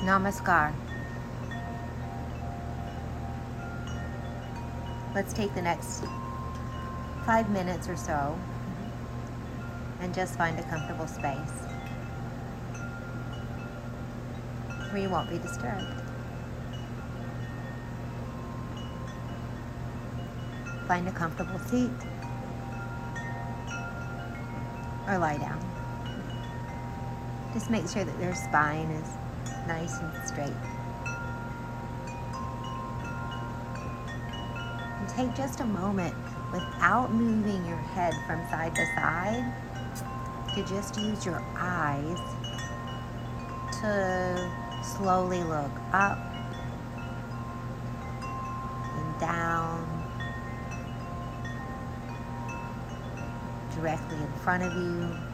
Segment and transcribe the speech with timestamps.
[0.00, 0.72] Namaskar.
[5.14, 6.04] Let's take the next
[7.26, 8.38] five minutes or so
[10.00, 11.70] and just find a comfortable space
[14.90, 16.02] where you won't be disturbed.
[20.88, 21.90] Find a comfortable seat
[25.06, 25.60] or lie down.
[27.52, 29.08] Just make sure that their spine is
[29.66, 30.52] nice and straight.
[34.98, 36.14] And take just a moment
[36.52, 39.52] without moving your head from side to side
[40.54, 42.18] to just use your eyes
[43.80, 44.50] to
[44.82, 46.18] slowly look up
[48.96, 49.86] and down
[53.74, 55.29] directly in front of you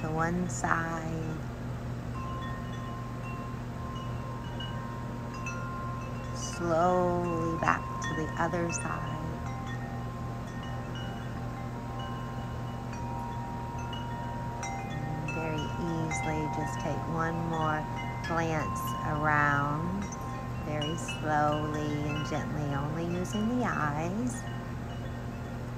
[0.00, 1.04] to one side.
[6.34, 9.16] Slowly back to the other side.
[15.34, 17.84] Very easily just take one more
[18.26, 20.04] glance around.
[20.64, 24.42] Very slowly and gently only using the eyes.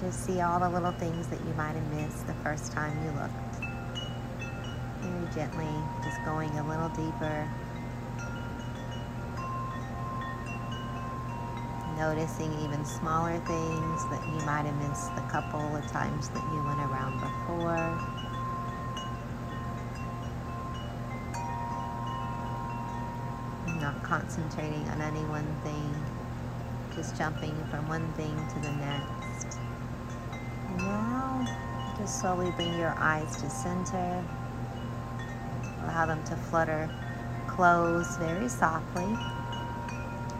[0.00, 3.10] Just see all the little things that you might have missed the first time you
[3.20, 3.67] looked
[5.34, 5.68] gently
[6.02, 7.48] just going a little deeper
[11.96, 16.62] noticing even smaller things that you might have missed the couple of times that you
[16.64, 18.18] went around before
[23.80, 25.94] not concentrating on any one thing,
[26.94, 29.58] just jumping from one thing to the next.
[30.76, 31.46] Now,
[31.96, 34.24] just slowly bring your eyes to center.
[35.88, 36.90] Allow them to flutter
[37.46, 39.08] close very softly.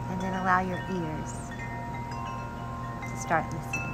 [0.09, 1.33] And then allow your ears
[3.01, 3.85] to start listening.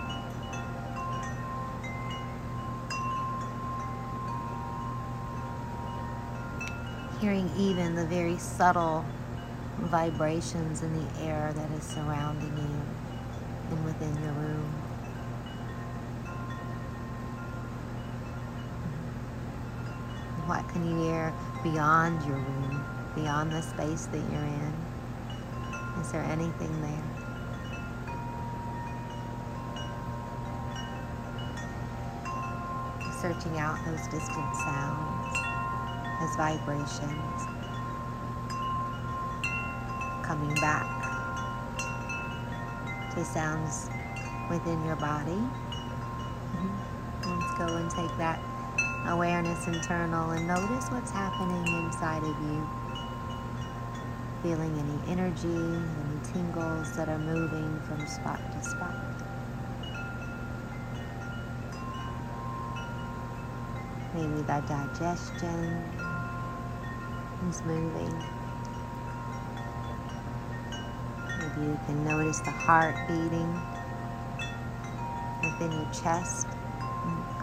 [7.19, 9.05] Hearing even the very subtle
[9.79, 14.84] vibrations in the air that is surrounding you and within your room.
[20.45, 21.33] What can you hear
[21.63, 22.85] beyond your room,
[23.15, 24.73] beyond the space that you're in?
[25.99, 27.03] Is there anything there?
[33.21, 35.37] Searching out those distant sounds,
[36.21, 37.41] those vibrations
[40.21, 40.85] coming back
[43.15, 43.89] to sounds
[44.51, 45.41] within your body.
[46.53, 47.39] Mm-hmm.
[47.39, 48.39] Let's go and take that
[49.07, 52.69] awareness internal and notice what's happening inside of you.
[54.43, 58.95] Feeling any energy, any tingles that are moving from spot to spot.
[64.13, 65.83] Maybe the digestion
[67.49, 68.23] is moving.
[71.39, 73.61] Maybe you can notice the heart beating
[75.43, 76.47] within your chest.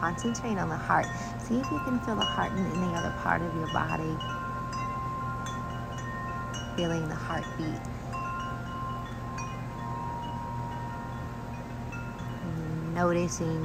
[0.02, 1.06] Concentrate on the heart.
[1.38, 4.18] See if you can feel the heart in any other part of your body.
[6.76, 7.80] Feeling the heartbeat.
[12.92, 13.62] Noticing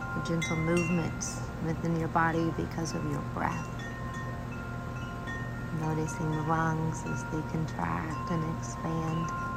[0.00, 3.68] the gentle movements within your body because of your breath.
[5.82, 9.51] Noticing the lungs as they contract and expand.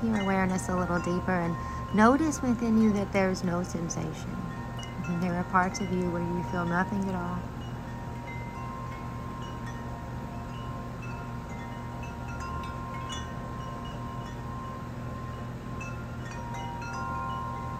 [0.00, 1.54] Taking awareness a little deeper and
[1.94, 4.34] notice within you that there's no sensation.
[5.04, 7.34] And there are parts of you where you feel nothing at all.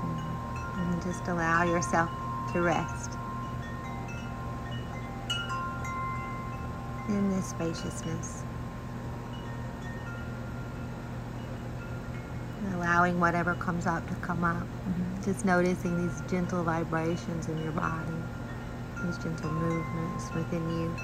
[0.02, 0.80] Hmm.
[0.92, 2.10] And just allow yourself
[2.52, 3.12] to rest
[7.08, 8.44] in this spaciousness.
[12.80, 14.62] allowing whatever comes up to come up.
[14.62, 15.22] Mm-hmm.
[15.22, 18.10] Just noticing these gentle vibrations in your body,
[19.04, 20.96] these gentle movements within you.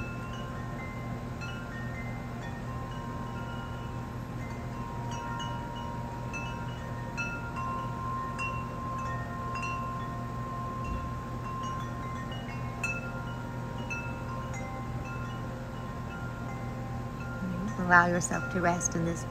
[17.44, 17.82] Mm-hmm.
[17.82, 19.26] allow yourself to rest in this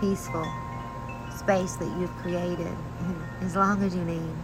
[0.00, 0.46] peaceful
[1.36, 2.74] space that you've created
[3.42, 4.34] as long as you need.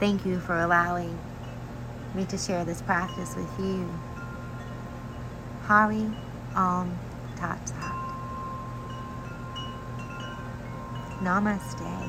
[0.00, 1.18] Thank you for allowing
[2.14, 3.88] me to share this practice with you.
[5.62, 6.06] Hari
[6.54, 6.98] Om
[7.36, 7.94] Tat Sat.
[11.22, 12.03] Namaste.